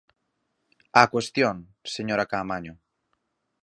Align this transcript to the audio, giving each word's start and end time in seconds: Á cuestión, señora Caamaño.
Á 0.99 1.03
cuestión, 1.13 1.55
señora 1.95 2.29
Caamaño. 2.31 2.73